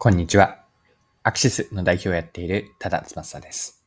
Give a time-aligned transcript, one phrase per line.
[0.00, 0.60] こんにちは。
[1.24, 3.84] アクシスの代表をやっている多田翼です。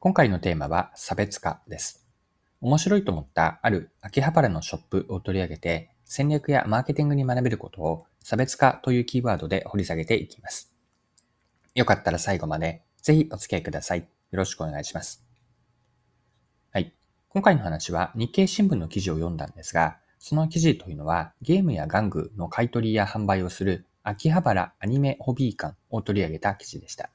[0.00, 2.04] 今回のテーマは差別化です。
[2.60, 10.74] 面白いと思ったある秋葉原のショップを取り上げて戦略やマーケティングに学べることを差別化というキーワードで掘り下げていきます。
[11.76, 14.00] よかったら最後までぜひお付き合いください。
[14.00, 15.24] よろしくお願いします。
[16.72, 16.92] はい。
[17.28, 27.10] 今回の話は日経新聞の記事を読んだんですが、その記事というのはゲームや玩具の買い取りや販売をする秋葉原アニメホビー館を取り上げた記事でした。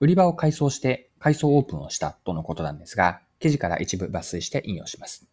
[0.00, 5.26] 売り場を改装して改装オープンをしたとのことなんですが、記事から一部抜粋して引用します。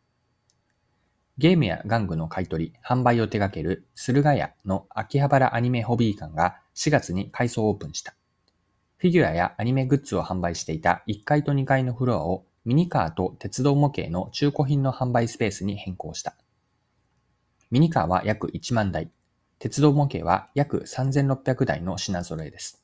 [1.38, 8.14] ゲームや玩具の買い取り、販売を手掛ける駿河屋の秋葉原アニメホビー館が4月に改装オープンした。
[8.98, 16.36] フィギュアやアニメグッズを販売していた1階と2階のフロアをミニカーと鉄道模型の中古品の販売スペースに変更した。
[17.72, 19.10] ミニカーは約1万台、
[19.62, 22.84] 鉄道模型は約3600台の品揃えです。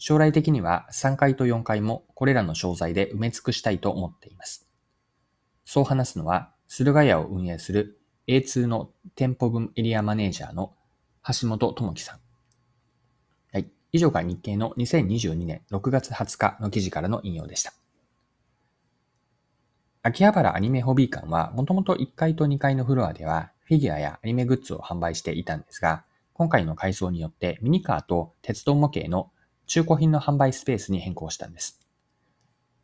[0.00, 4.68] 将来的には3階と4階もこれらの商材で埋め尽くしたいと思っています。
[5.64, 10.74] そう話すのは、駿河屋を運営する A2 の店舗分エリアマネージャーの
[11.40, 12.18] 橋本智樹さん。
[13.52, 13.70] はい。
[13.92, 17.72] 以上が日経の2022年6月20日の記事からの引用でした。
[20.02, 29.30] 秋葉原アニメホビー館はもともと1階と2階のフロアではフィギュアやアニメグッズを販売していたんですが、今回の改装によってミニカーと鉄道模型の
[29.66, 31.80] 中古品の販売スペースに変更したんです。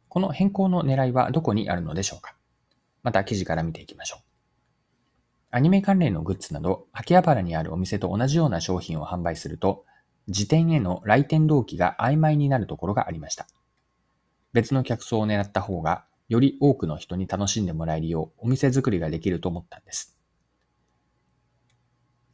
[0.09, 2.37] この変更の狙いはどこにあるのでしょうか？
[3.03, 4.23] また記事から見ていきましょう。
[5.51, 9.85] アニメ関連のグッズなど、秋葉原にあるお店と同じような商品を販売すると、
[10.27, 13.47] 時点への来店動機が曖昧になるところがありました。
[14.55, 20.15] 別の客層を狙った方が、より多くの人に楽しんでもらえるようお店作りができると思ったんです。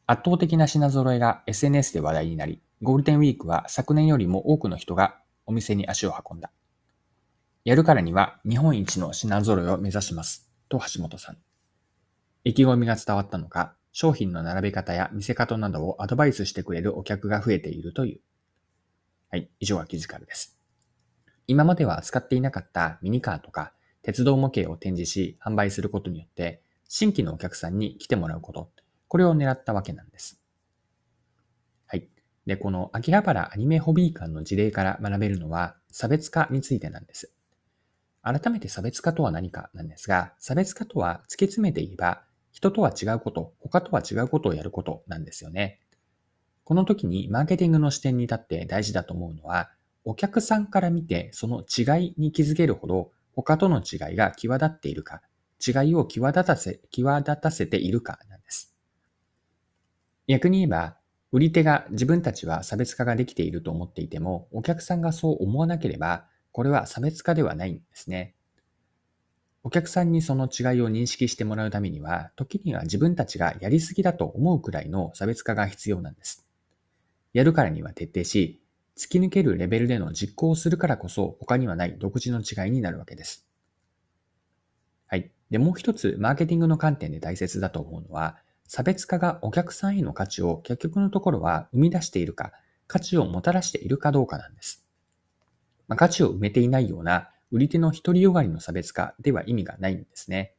[0.06, 6.50] 圧倒的な品揃えが SNS で話題になり、ゴールデンウィークは昨年よりも多くの人がお店に足を運んだ。
[7.64, 10.50] やるからには日本一の品揃えを目指します。
[10.68, 11.38] と橋本さん。
[12.44, 18.20] 意気込みが伝わったのか、商品の並べ方や見せ方などをアドバイスしてくれるお客が増えているという。
[19.30, 20.58] はい、以上が記事からです。
[21.46, 23.72] 今までは使っていなかったミニカーとか
[24.02, 28.70] 鉄道模型を展示し販売することによって新規のお客さんに来てもらうこと、
[29.14, 30.42] これを狙ったわけなんです。
[31.86, 32.08] はい。
[32.46, 37.32] で、この秋葉原アニメホビー館の事例から学べるのは差別化についてなんです。
[38.22, 45.78] 改めて差別化とは何かなんですが、差別化とは突き詰めて言えば、人とは違うこと、他とは違うことをやることなんですよね。
[46.64, 49.70] この時にマーケティングの視点に立って大事だと思うのは、
[50.04, 55.22] お客さんから見てその違いに気づけるほど他との違いが際立っているか、
[55.64, 58.73] 違いを際立たせ、際立たせているかなんです。
[60.26, 60.96] 逆に言えば、
[61.32, 68.34] 売り手が自分たちは差別化ができていると思っていても、お客さんがそう思わなければ、これは差別化ではないんですね。
[69.64, 76.46] お客さんにその違いを認識してもらうためには、時には自分たちがやりすぎだと思うくらいの差別化が必要なんです。
[77.32, 78.62] やるからには徹底し、
[78.96, 83.48] 突き抜けるレベルでの実行をするからこそ他にはない独自の違いになるわけです。
[85.06, 85.32] はい。
[85.50, 88.38] で、もう一つ、マーケティングの観点で大切だと思うのは、
[88.74, 92.50] 差別化がお客さんへの価値を結局のところは生み出しているか、
[92.88, 94.84] 価値をもたらしているかどうかなんです。
[95.86, 100.56] まあ、価値を埋めていないような売り手の独りよがりの差別化では意味がないんですね。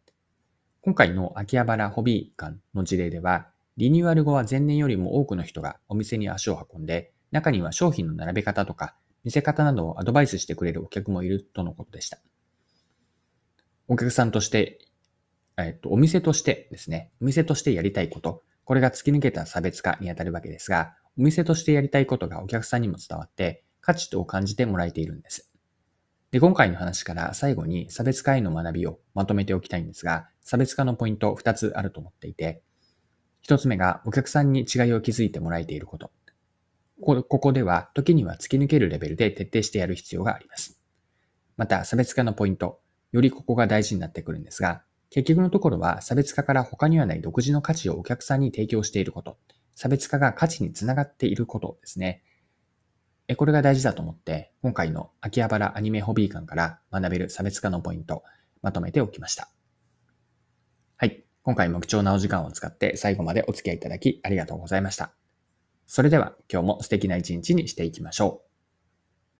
[0.79, 12.19] 今回の秋葉原ホビー館の事例では、リニューアル後は前年よりも多くの人がお店に足を運んで、中には商品の並べ方とか見せ方などをアドバイスしてくれるお客もいるとのことでした。
[13.89, 14.79] お客さんとして
[15.57, 25.49] えっと、お店としてですね、お店としてやりたいこと、これが突き抜けた差別化にあたるわけですが、お店としてやりたいことがお客さんにも伝わって、価値と感じてもらえているんです。
[26.31, 32.61] で、今回の話から最後に差別化への学びをまとめておきたいんですが、差別化のポイント2つあると思っていて、
[33.47, 36.11] 1つ目がお客さんに違いを築いてもらえていること。
[37.01, 40.81] ここでは時には突き抜けるレベルで徹底してやる必要があります。
[41.55, 42.81] また、差別化のポイント、
[43.11, 49.37] よりここが大事になってくるんですが、結局のところは差別化から他にはない独自の価値をお客さんに提供していること、
[49.75, 52.23] 差別化が価値につながっていることですね。
[53.37, 58.23] これが大事だと思って、今回の秋葉原アニメホビー館から学べる差別化のポイント、
[58.61, 59.49] まとめておきました。
[60.97, 61.23] はい。
[61.43, 65.13] 今回も貴重なお時間を使って最後までお付き合いいただきありがとうございました。
[65.87, 68.44] それでは今日も素敵な一日にしていきましょう。